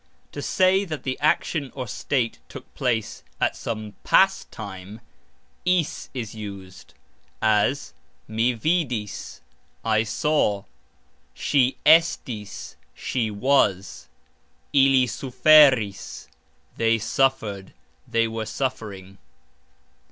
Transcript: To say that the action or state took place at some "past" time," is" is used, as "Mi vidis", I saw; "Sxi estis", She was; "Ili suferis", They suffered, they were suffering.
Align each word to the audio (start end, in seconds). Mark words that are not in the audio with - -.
To 0.31 0.41
say 0.41 0.83
that 0.83 1.03
the 1.03 1.15
action 1.19 1.71
or 1.75 1.87
state 1.87 2.39
took 2.49 2.73
place 2.73 3.21
at 3.39 3.55
some 3.55 3.93
"past" 4.03 4.51
time," 4.51 4.99
is" 5.63 6.09
is 6.15 6.33
used, 6.33 6.95
as 7.39 7.93
"Mi 8.27 8.51
vidis", 8.55 9.41
I 9.85 10.01
saw; 10.01 10.63
"Sxi 11.35 11.75
estis", 11.85 12.77
She 12.95 13.29
was; 13.29 14.07
"Ili 14.73 15.05
suferis", 15.05 16.27
They 16.77 16.97
suffered, 16.97 17.75
they 18.07 18.27
were 18.27 18.47
suffering. 18.47 19.19